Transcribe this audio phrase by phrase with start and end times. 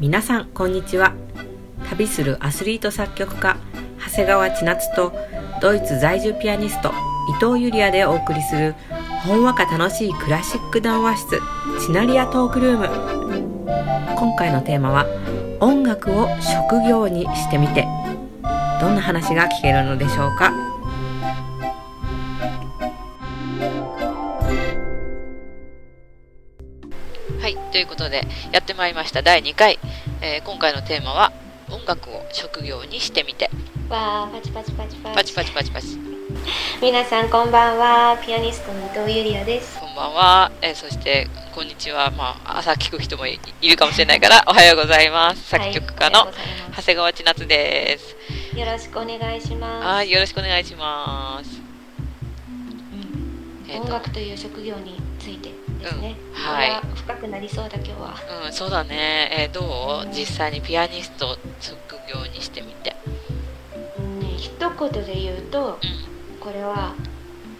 [0.00, 1.12] 皆さんこんにちは。
[1.90, 3.56] 旅するアスリート作曲家
[3.98, 5.12] 長谷川千夏と
[5.60, 6.92] ドイツ在住ピアニスト
[7.40, 8.76] 伊藤ゆりやでお送りする
[9.24, 11.40] ほんわか楽しいクラシック談話室
[11.84, 12.86] チナリアトークルーム。
[14.14, 15.06] 今回のテーマは
[15.58, 17.84] 音楽を職業にしてみて。
[18.80, 20.52] どんな話が聞けるのでしょうか。
[27.48, 29.22] はい、ということでやってまいりました。
[29.22, 29.78] 第2回、
[30.20, 31.32] えー今回のテーマは
[31.70, 33.48] 音楽を職業にしてみて。
[33.88, 35.14] わーパチパチパチパチ。
[35.14, 35.86] パチパチパチパチ。
[36.82, 38.18] 皆さんこんばんは。
[38.18, 39.80] ピアニストの伊藤ゆりやです。
[39.80, 42.10] こんばんは、えーそしてこんにちは。
[42.10, 45.48] まあ朝聞く人もいいるかもしれないからおはようございます。
[45.48, 46.30] 作曲家の
[46.76, 48.14] 長谷川千夏です
[48.52, 48.58] す。
[48.58, 49.86] よろしくお願いします。
[49.86, 51.67] はいよろしくお願いします
[53.68, 55.50] え音楽という職業について
[55.80, 56.80] ですね、うんはい。
[56.96, 58.14] 深くなりそうだ今日は。
[58.46, 60.14] うんそうだね、えーどう？
[60.14, 62.96] 実際にピアニストを職業にしてみて。
[63.98, 66.38] うんね一言で言うとうん。
[66.40, 66.94] これは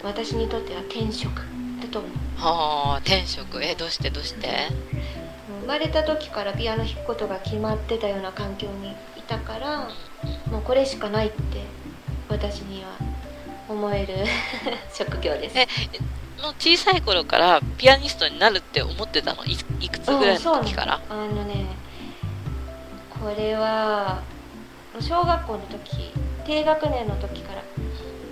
[0.03, 1.43] 私にとっては転職だ
[1.91, 2.11] と思う。
[2.37, 3.63] はあ転職。
[3.63, 4.11] えどうして？
[4.11, 4.49] どうして？
[5.63, 9.89] 生まれた時からピアノ弾くことが決まってたような環境にいたから
[10.51, 11.37] もうこれしかないって
[12.31, 12.89] 私には
[13.69, 14.15] 思える
[14.93, 15.59] 職業です。
[15.59, 15.67] え
[16.43, 19.45] もう小さい頃からピアニストになるって思ってたの？
[19.45, 21.67] いいくつぐらいの時から、あのね
[23.11, 24.21] これは
[25.01, 26.13] 小学校の時
[26.47, 27.59] 低学年の時から。
[27.61, 27.65] えっ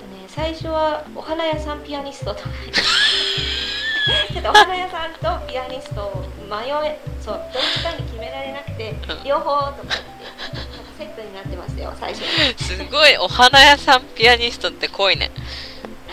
[0.01, 2.49] とね最初はお花屋さんピアニストとか
[4.33, 9.25] ちょっとお花屋さんとピアニストを迷えそうどっちかに決められなくてうん。
[9.25, 9.95] 両方とか
[10.97, 12.25] セットになってましたよ最初。
[12.65, 15.31] すごいお花屋さんピアニストって濃いね。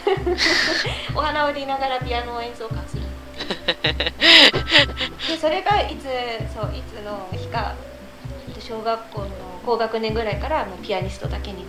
[1.15, 3.03] お花を売りながらピアノを演奏会する。
[5.27, 6.03] でそれがいつ
[6.53, 7.75] そういつの日か
[8.59, 9.29] 小学校の
[9.65, 11.67] 高学年ぐらいからもうピアニストだけになっ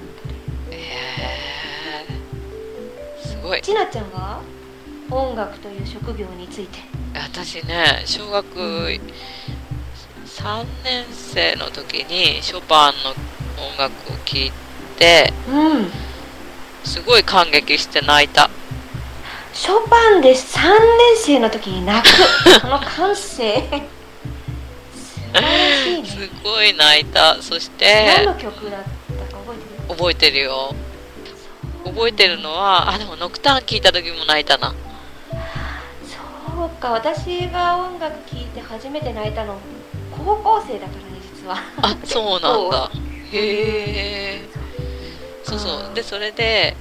[0.69, 0.75] た。
[0.75, 2.07] へえ
[3.25, 3.63] すごい。
[3.63, 4.41] ちなちゃんは
[5.11, 6.81] 音楽という職業について。
[7.15, 9.01] 私ね小学
[10.35, 13.11] 3年生の時にショパンの
[13.65, 14.53] 音楽を聴い
[14.99, 15.91] てうん。
[16.85, 18.51] すごい感激して泣いた。
[19.53, 22.09] ショパンで3年生の時に泣く。
[22.61, 23.63] その感性。
[23.71, 23.89] ね。
[26.05, 27.41] すごい泣いた。
[27.41, 28.83] そし何ての曲だっ
[29.29, 29.95] たか覚えてる？
[29.97, 30.75] 覚えてるよ。
[31.85, 34.75] 覚えてるのはあでもノクターン聴いた時も泣いたな。
[35.31, 36.91] そうか。
[36.91, 39.59] 私が音楽聴いて初めて泣いたの
[40.25, 41.05] 高校生だからね
[41.35, 41.57] 実は。
[41.83, 42.91] あそうなんだ。
[43.33, 44.49] へえ
[45.45, 45.95] そうそう。
[45.95, 46.77] でそれで、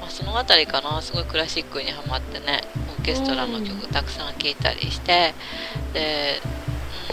[0.00, 1.00] まあ、その辺りかな。
[1.00, 2.62] すごいクラシックにハマってね
[2.98, 5.34] オーケストラの曲たくさん聴いたりして
[5.92, 6.40] で、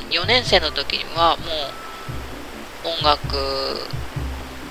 [0.10, 3.38] うん、4年生の時にはもう音楽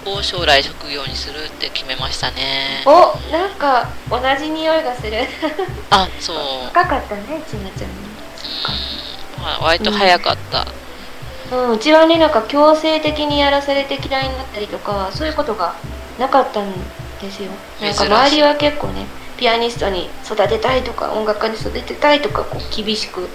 [0.09, 2.83] を将来職業にするって決めましたね。
[2.87, 5.19] おなんか同じ匂いがする。
[5.91, 9.43] あそう、若かったねちなちゃんうん。
[9.43, 10.66] まあ、割と早かった、うん、
[11.73, 15.75] うちはねなんか強制的にやらされて嫌いになったりとかそういうことが
[16.19, 16.73] なかったん
[17.21, 17.51] ですよ。
[17.81, 23.29] なんか周りは結構ねピアニストに育てたいとか音楽家に育てたいとかこう厳しく、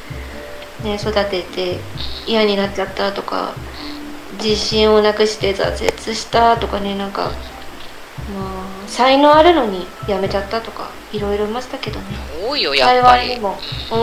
[0.84, 1.80] ね、育てて
[2.28, 3.54] 嫌になっちゃったとか
[4.44, 12.06] 自信をなくして挫折したとかねなんかまあ才能あるのにやめちゃったとかいろいろいましたけどね。
[12.46, 13.30] 多いよやっぱり。
[13.30, 13.58] 幸いにも。
[13.92, 13.96] う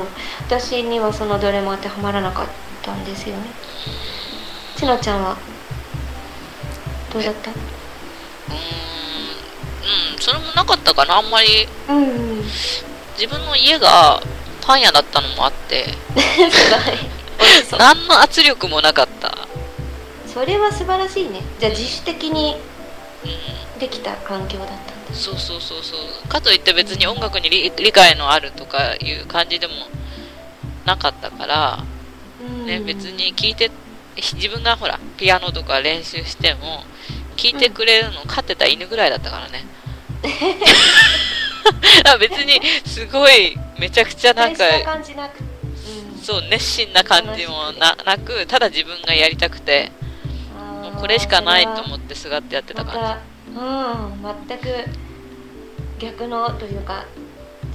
[0.00, 0.02] ん。
[0.46, 2.52] 私にはそのどれも当てはまらなかった
[2.92, 3.42] んですよね。
[4.76, 5.36] ちのちゃんは？
[7.12, 7.50] どうだった？
[7.50, 7.60] うーん
[10.12, 11.68] うんそれもなかったかなあんまり。
[11.88, 12.44] うんうん。
[13.18, 14.20] 自分の家が
[14.60, 15.86] パン屋だったのもあって。
[15.86, 15.92] す
[16.70, 16.98] ごい。
[17.78, 19.48] 何の圧力もなかった、
[20.32, 21.42] それは素晴らしいね。
[21.58, 22.56] じゃあ自主的に
[23.24, 24.84] うん、できた環境だったんだ。
[25.14, 26.28] そうそうそうそう。
[26.28, 29.74] かといって別に音楽に理理解のあるとかいう感じでも
[30.84, 31.93] なかったから、うん
[32.66, 33.70] ね、別に聞いて
[34.16, 36.84] 自分がほらピアノとか練習しても
[37.36, 39.64] 聞いてくれるの飼ってた犬ぐらいだったからね。
[42.06, 44.64] あ別にすごいめちゃくちゃなんか
[46.22, 49.92] そう熱心な感じもななくただ自分がやりたくて
[50.82, 54.64] もうこれしかないと思っってすがってやってたま感たうん全く
[55.98, 57.04] 逆のというか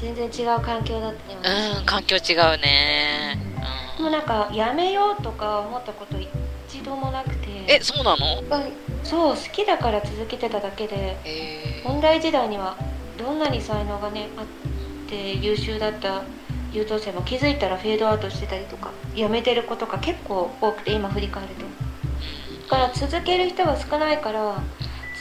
[0.01, 3.37] 全然違う環境だったうん環境違うね、
[3.97, 7.49] でもなんかやめようとか思ったこと一度もなくて。
[7.67, 8.49] えそうなの？
[8.49, 8.71] はい
[9.03, 11.17] そう好きだから続けてただけで。
[11.25, 11.81] え。
[11.83, 12.77] ー本来時代には
[13.17, 14.45] どんなに才能がねあっ
[15.09, 16.23] て優秀だった
[16.71, 21.65] 優等生も気づいたらフェードアウトしてたりとかやめてる子とか結構多くて今振り返ると。
[22.69, 24.61] だから続ける人が少ないから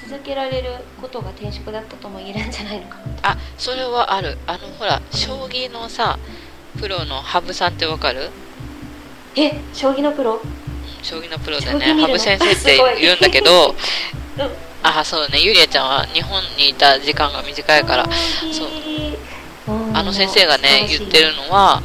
[0.08, 0.70] 続けられる
[1.00, 2.96] ことが転職だったとも言えるんじゃないのか。
[3.22, 4.38] なあそれはある。
[4.46, 6.18] あのほら将棋のさ
[6.80, 8.30] プロの羽生さんってわかる？
[9.36, 10.40] え将棋のプロ？
[11.02, 13.74] 将棋のプロでね羽生先生って言うんだけどうん
[14.82, 15.40] あ そうね。
[15.40, 18.06] ゆりあちゃんは日本にいた時間が短いから。
[18.52, 18.68] そう。
[18.68, 18.70] う
[19.92, 21.82] んあの先生がね言ってるのは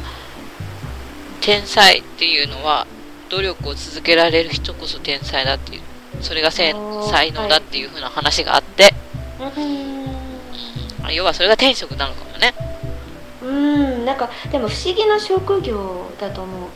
[1.42, 2.86] 天才っていうのは
[3.28, 5.82] 努力を続けられる人こそ天才だっていう
[6.24, 8.92] それが才能だっていう風な話があって、
[9.38, 11.06] うん。
[11.06, 12.54] あ要はそれが天職なのかもね。
[13.42, 14.04] うん。
[14.04, 16.70] なんかでも不思議な職業だと思う。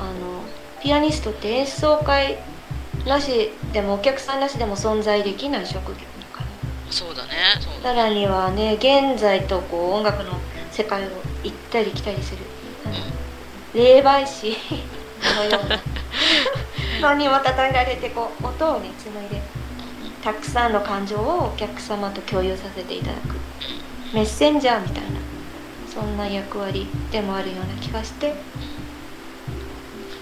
[0.00, 0.42] あの
[0.82, 2.38] ピアニストって演奏会
[3.06, 6.00] なしでもお客さんなしでも存在できない職業だ
[6.32, 6.46] から。
[6.90, 7.30] そうだね。
[7.60, 10.32] そうださらにはね現在とこう音楽の
[10.70, 11.10] 世界を
[11.44, 12.38] 行ったり来たりする。
[13.74, 14.56] 霊媒師
[15.36, 15.78] のような
[17.00, 19.40] のにもたたえられてこう音をね紡いで
[20.22, 23.36] たくさんの感情をお客様と共有させていただく。
[24.14, 25.20] メッセンジャーみたいな
[25.92, 28.34] そんな役割でもあるような気がして。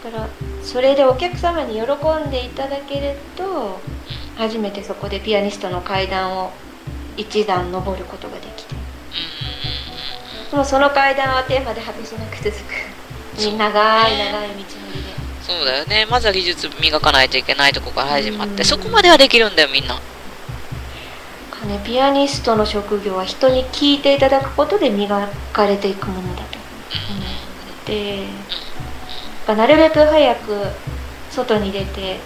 [0.05, 0.29] だから
[0.63, 1.83] それでお客様に喜
[2.27, 3.81] んでいただけると
[4.37, 6.53] 初めてそこでピアニストの階段を
[7.17, 8.75] 一段登ることができて。
[10.55, 12.95] もその階段はテーマで果てしなく続く。
[13.37, 14.84] 長い長い道
[15.47, 16.07] そうだよね。
[16.07, 18.65] まずは技術磨かないといけないとこから始まって、うん。
[18.65, 19.95] そこまではできるんだよみんな。
[19.95, 20.01] か
[21.67, 26.59] ねピアニストの職業は人に聴いていただくことで磨かれていくものだと。
[26.59, 26.63] 思
[27.83, 28.27] って
[29.47, 30.67] なるべく早く
[31.31, 32.19] 外に出て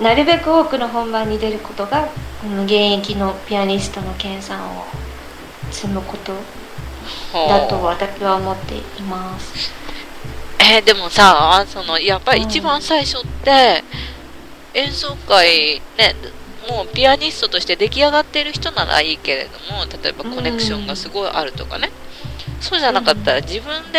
[0.00, 2.08] なるべく多くの本番に出ることが
[2.42, 4.84] この現役のピアニストの研鑽を
[5.70, 6.34] 積むこと
[7.32, 9.81] だと私は思っています。
[10.64, 13.82] えーでもさそのやっぱり一番最初って、
[14.74, 16.14] 演奏会ね
[16.68, 21.90] もうピアニストとして出来上がってる人ならいいけれども例えばコネクションがすごいあるとかね、
[22.60, 23.98] そうじゃなかったら自分で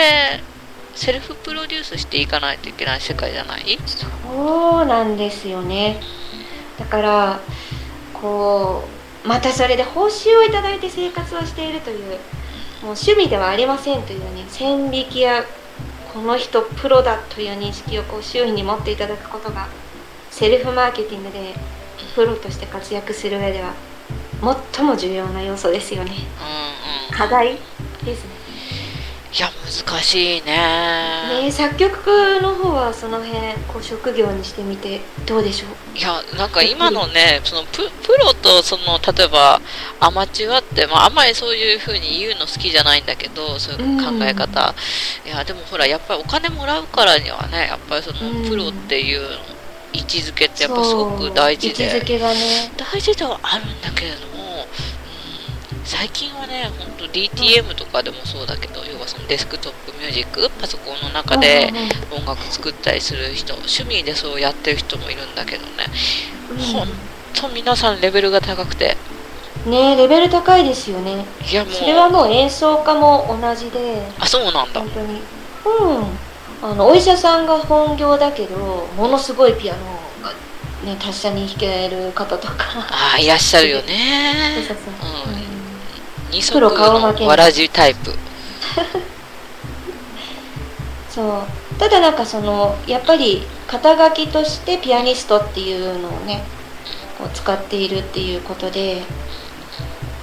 [0.95, 3.77] セルフプロデュースしていかないといけない世界じゃない？
[3.85, 5.99] そうなんですよね。
[6.79, 7.39] だから
[8.13, 8.83] こ
[9.25, 12.17] うまたそれで報酬をいただいて生活をしているというもう
[12.91, 15.43] 趣味ではありませんというね線引きや
[16.13, 19.67] この人プロだという認識をこう周囲に持っていただくことが
[20.29, 21.55] セルフマーケティングで
[22.13, 23.73] プロとして活躍する上では
[24.75, 26.11] 最も重要な要素ですよね。
[27.11, 27.57] 課題
[28.05, 28.42] ですね
[29.35, 31.41] いや難しいね。
[31.41, 35.65] ね作曲の方はその辺こう職業にしてみてどうでしょ
[35.95, 35.97] う？
[35.97, 39.59] いやなんか今のねそのププロとその例えば
[39.99, 44.75] アマチュアって、まあ、あんまりそういう風に言うの好きじゃないんだけどそういう考え方、
[45.25, 48.49] いやでもほらやっぱりお金もらうからにはねやっぱりそのうん。
[48.49, 49.21] プロっていう
[49.93, 52.71] 位置づけってやっぱすごく大事そう位置づでけがね。
[52.77, 54.32] 大事ではあるんだけれども、うん、
[55.85, 61.69] 最近はね本当 DTM とかでもそうだけど要はそのデスクトップミュージックパソコンの中で
[62.11, 65.85] 音楽作ったりする人趣味でそうやってる人もいるんだけどね。
[66.73, 66.87] ほん。
[67.33, 68.95] と皆さんレベルが高くて。
[69.65, 71.25] ねレベル高いですよね。
[71.51, 71.73] いやもう。
[71.73, 74.01] それはもう演奏家も同じで。
[74.19, 74.79] あそうなんだ。
[74.79, 75.21] 本当に。
[75.65, 76.05] うん。
[76.61, 79.79] あのお医者さんが本業だけどものすごいピアノ
[80.21, 80.29] が
[80.89, 82.55] ね達者に弾ける方とか。
[83.15, 84.63] あいらっしゃるよね。
[85.27, 85.42] うん
[86.33, 88.11] 二足プロ顔負けのわらじタイプ。
[91.09, 91.43] そう。
[91.77, 96.43] ただなんかそのやっぱり肩書きとしてピアニストっていうのをね
[97.17, 99.03] こう使っているっていうことで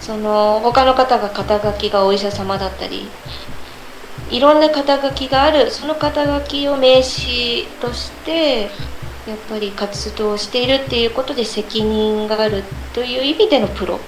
[0.00, 3.08] その他の方が肩書きがお医者様だったり
[4.30, 8.62] いろんな肩書きがあるその肩書きを名詞として
[9.26, 12.62] やっぱり活動しているっていうことで責任がある
[12.94, 13.98] という意味でのプロ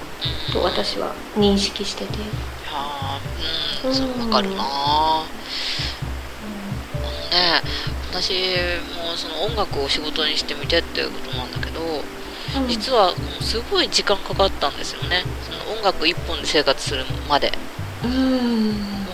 [0.52, 2.12] と私は認識してて。
[2.70, 3.96] あーうんうん。
[3.96, 5.26] そうわかるなあ
[6.94, 7.62] のね
[8.10, 8.32] 私
[8.96, 12.68] もその音楽を仕事にしてみてっていうことなんだけどうん。
[12.68, 15.24] 実はすごい時間かかったんですよね。
[15.42, 17.52] その音楽一本で生活するまで。
[18.04, 18.72] うん。
[18.72, 19.06] も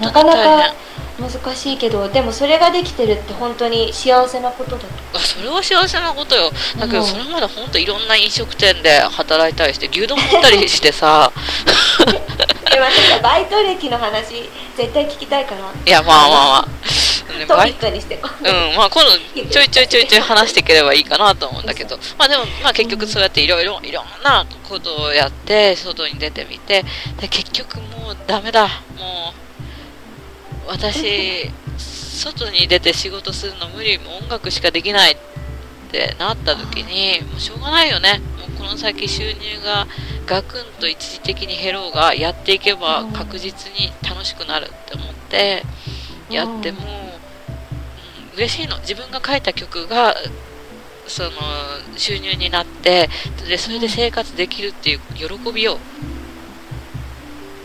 [0.00, 0.70] うなかな本当に大変。
[0.70, 0.74] か
[1.18, 4.86] 難しいけどでもそれができてるって本当に幸せなことだと。
[5.14, 6.50] あそれは幸せなことよ。
[6.78, 7.06] だけどうん。
[7.06, 11.32] それまで本当いろんな飲食店で働いたりして牛丼持ったりしてさ。
[12.74, 16.66] で私はバイト歴の話絶対聞きたいからいやまあまあまあ、
[17.46, 18.18] トピックにしてう。
[18.18, 19.10] ん、まあ今度
[19.50, 26.84] ちょいちょいちょいちょい話していければいいかなと思うんだけど、まあでも、まあ結局そうやっていろいろ、いろんなことをやって、外に出てみて、
[27.20, 28.66] で、結局もうダメだ。
[28.98, 29.43] もう、
[30.66, 35.16] 私外に出て仕事するの無理もう音楽しかできないっ
[35.90, 38.20] てなった時にもうしょうがないよね。
[38.38, 39.86] もうこの先収入が
[40.26, 45.62] ガクンと一時的に減ろうがやっていけば確実に楽しくなるって思って
[46.30, 48.78] やっても、うん、嬉しいの。
[48.78, 50.14] 自分が書いた曲が
[51.06, 51.30] その
[51.96, 53.08] 収入になって
[53.46, 55.78] でそれで生活できるっていう喜びを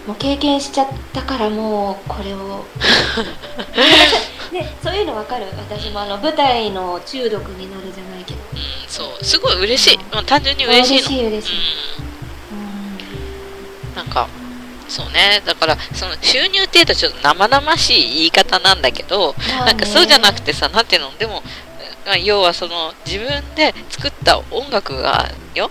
[0.09, 2.65] もう経験しちゃったからもうこれを。
[4.51, 5.45] ねそういうの分かる。
[5.55, 8.39] 私もあの舞台の中毒になるじゃないけど。
[8.51, 9.23] うんそう。
[9.23, 11.09] すごい嬉しい、まあ、単純に嬉しいの。
[11.09, 11.55] 嬉しい嬉しい、
[12.51, 14.27] うん、なんか
[14.87, 15.43] そうね。
[15.45, 19.65] だからその収入っていうとちょっと生々しい言い方なんだけど、まあね。
[19.65, 21.15] なんかそうじゃなくてさなんていうの？
[21.19, 21.43] でも
[22.07, 25.69] まあ要はその自分で作った音楽がよ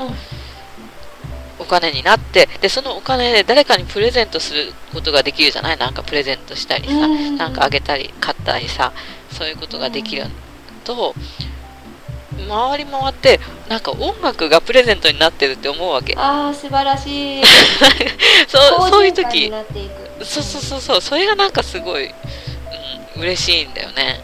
[0.00, 0.31] うん
[1.62, 5.78] お金になってでそのお金で誰かにプレゼントすることができるじゃない？
[5.78, 7.36] なんかプレゼントしたりさ、うん。
[7.36, 8.92] なんかあげたり買ったりさ
[9.30, 10.24] そういうことができる
[10.84, 11.14] と、
[12.48, 16.14] 回り回ってなんか音楽がプレゼントになってるって思うわけ。
[16.16, 17.42] ああ素晴らしい。
[18.48, 19.50] そうそういう時。
[20.22, 21.00] そうそうそうそう。
[21.00, 22.06] それがなんかすごい、
[23.16, 24.20] うん、嬉しいんだよね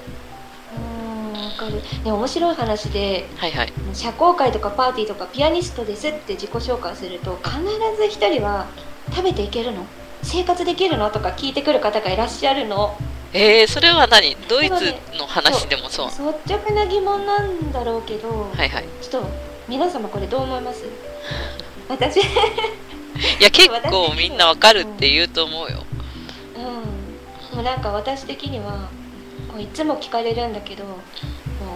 [1.59, 1.83] かる。
[2.05, 3.73] で面白い話ではいはい。
[3.93, 7.59] 社交界とかパーティーとかピアニストですって自己紹介すると必
[7.97, 8.67] ず一人は
[9.11, 9.85] 食べていけるの？
[10.23, 11.11] 生活できるの？
[11.11, 12.97] とか聞いてくる方がいらっしゃるの？
[13.33, 14.37] えー、それは何？
[14.49, 16.07] ドイツの話でもそう。
[16.09, 16.23] 率
[16.55, 18.85] 直な疑問なんだろうけど、はいはい。
[19.03, 19.29] ちょっと
[19.69, 20.85] 皆様これどう思います？
[21.89, 22.21] 私。
[22.21, 22.23] い
[23.41, 25.85] や結構みんなわかるって言うと思うよ。
[26.57, 26.65] うん。
[27.57, 28.89] もうなんか私的には
[29.51, 30.97] こういつも聞かれるんだけども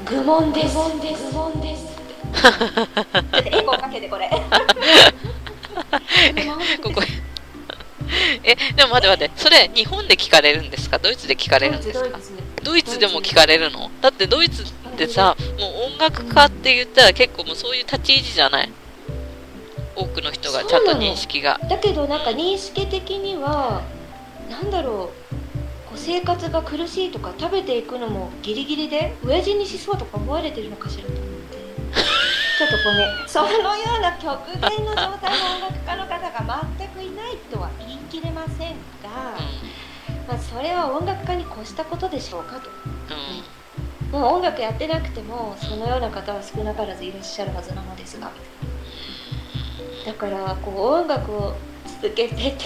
[0.05, 0.75] う愚問です。
[0.75, 1.25] 愚問です。
[1.27, 1.85] 愚問です。
[1.85, 4.29] ってエコーかけてこれ。
[6.83, 7.03] ここ。
[8.45, 9.31] えでも待って待って。
[9.37, 10.99] それ日本で聞かれるんですか？
[10.99, 12.19] ドイツで聞かれるんですか？
[12.63, 13.91] ドイツでも聞かれるの？
[14.01, 14.67] だってドイツっ
[14.97, 18.71] てさもう音楽家って言ったら結構もうそういう立ち位置じゃない？
[19.97, 21.59] 多くの人がちゃんと認識が。
[21.69, 23.83] だけどなんか認識的には
[24.51, 25.35] なんだろう
[25.93, 31.63] こう生活が苦しいとか食べていくのもギリギリで親父にしそうとか思われてるのかしらと思って。
[32.59, 39.37] ちょっとこうねそのような極限の状態の音楽家の方が全くいないとは言い切れませんが、
[40.29, 42.71] まあ、それは音楽家に越したことでしょうかと。
[44.17, 48.31] もう音楽やってなくてもそのような方は少なからずいらっしゃるはずなのですが。
[50.07, 51.55] だからこう音楽を
[52.01, 52.57] 続けてて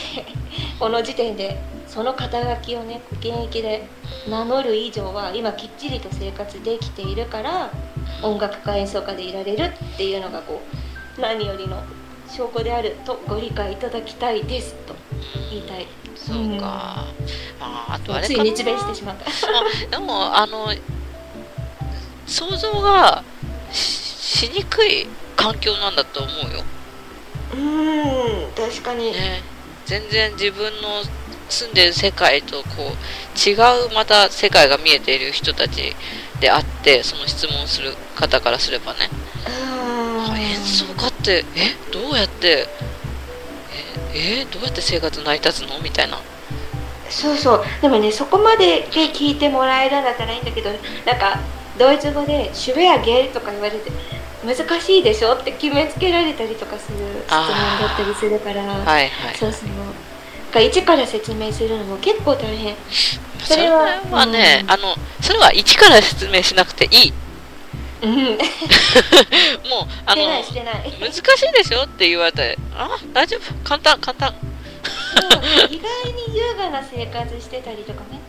[0.79, 3.89] この時点でその肩書きをね現役で
[4.29, 7.71] 名乗る以上は今きっちりと生活できているから
[8.23, 10.61] 音楽家演奏家でいられるっていうのがこ
[11.17, 11.83] う何よりの
[12.29, 14.95] 証拠であるとご理解いただきたいですと
[15.51, 15.87] 言いたい。
[16.17, 17.05] そうか、
[17.61, 18.45] ああとあれかな。
[18.45, 19.31] つい日米してしまった。
[19.91, 20.69] でもあの
[22.27, 23.23] 想像が
[23.71, 26.65] ししにくい環境なんだと思うよ、
[27.55, 29.13] うん確かに。
[29.13, 29.43] ね、
[29.87, 31.03] 全然自分の
[31.49, 35.95] 住んでる世界とこう違うまた世界が見えている人たち
[36.41, 39.11] であってその質問する方からすればね、
[40.39, 42.69] 演奏家ってえどうやって
[44.15, 45.79] ええどうやって生活成り立つの？
[45.81, 46.19] みたいな。
[47.09, 47.65] そうそう。
[47.81, 50.71] でもねそこまでで聞いてもらえるんだったらいいんだけど
[51.05, 51.41] なんか
[51.79, 53.93] ドイツ語で「シュベアゲー」とか言われて
[54.45, 55.35] 難しいでしょ？
[55.35, 57.49] って決めつけられたりとかする質問
[57.81, 59.11] だったりするから、はいはい。
[59.39, 59.69] そうそう
[60.57, 62.75] が一から説明するのも結構大変。
[63.45, 64.71] それはね、うん。
[64.71, 67.13] あのそれは一から説明しなくていい。
[68.03, 68.13] うん。
[69.69, 73.55] もうあの難しいでしょって言われてあ大丈夫？
[73.63, 74.35] 簡単簡単。
[75.31, 78.21] そう意外に優雅な生活してたりとかね。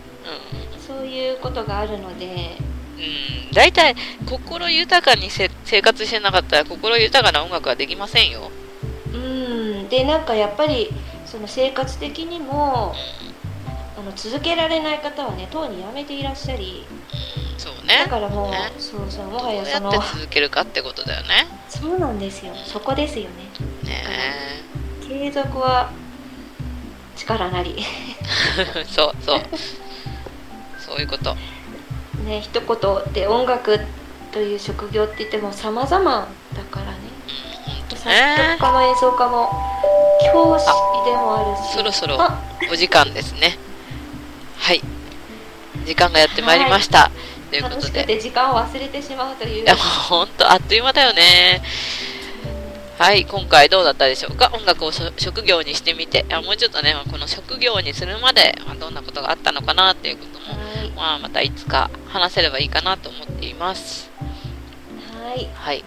[0.86, 2.26] そういうことがあるので。
[2.26, 8.52] うん、うん、大体心豊かにせ生活してなかったら心豊かな音楽はできませんよ。
[9.14, 9.88] うん。
[9.90, 10.90] でなんかやっぱり
[11.30, 12.96] その生活的にも
[13.98, 16.86] あの続けられない方はねとうにやめていらっしゃり。
[17.58, 18.06] そうね。
[18.06, 18.72] だからもう、ね。
[18.80, 21.48] そうそうもどうやってはやその続けるかってことだよね。
[21.68, 22.54] そうなんですよ。
[22.56, 23.30] そこですよね。
[23.84, 24.04] ね
[25.06, 25.92] 継続は
[27.18, 27.76] 力なり。
[27.78, 29.42] え そうそう。
[30.80, 31.36] そういうこと。
[32.24, 33.80] ね一言で音楽
[34.32, 36.98] という職業って言っても様々だからね。
[37.98, 38.58] 作ね。
[38.60, 39.67] 曲家も演奏家も
[40.32, 41.74] 教師でもあるし。
[41.76, 42.42] そろそろあ。
[42.72, 43.58] お時間ですね。
[44.58, 44.82] はい。
[45.86, 47.12] 時間がやってまいりました、
[47.50, 48.04] ということで。
[48.04, 49.64] て時間を忘れてしまうという。
[49.64, 51.62] いやもうほんとあっという間だよね。
[52.98, 54.52] はい、今回どうだったでしょうか？
[54.54, 56.26] 音楽をそ職業にしてみて。
[56.30, 60.90] あもうちょっとねこの職業にするまで、まあ、どんなことがあったのかなっていうことも、はい。
[60.90, 64.10] まあ、またいつか話せればいいかなと思っています。
[65.14, 65.48] はい。
[65.54, 65.84] はい。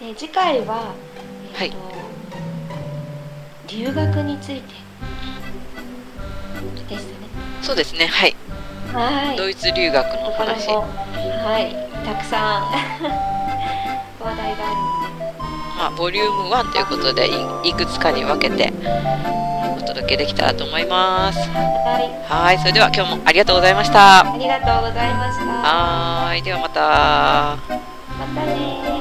[0.00, 0.94] で次回は、
[1.60, 1.76] えっと
[3.68, 4.84] 留学について。
[6.88, 7.28] でしたね。
[7.62, 8.06] そうですね。
[8.06, 8.36] はい。
[8.92, 9.36] はい。
[9.36, 10.68] ドイツ留学の話。
[10.68, 11.74] もはい。
[12.04, 12.62] たくさん。
[14.22, 14.76] 話題がある。
[14.76, 15.34] ので
[15.76, 17.28] まあ、ボリューム1ということで
[17.64, 18.72] いいくつかに分けて
[19.76, 21.38] お届けできたらと思います。
[21.50, 22.32] はい。
[22.32, 22.58] はい。
[22.58, 24.20] それでは今日もありがとうございました。
[24.20, 25.44] ありがとうございました。
[25.44, 26.42] はーい。
[26.42, 27.58] ではまた。
[28.18, 28.93] またね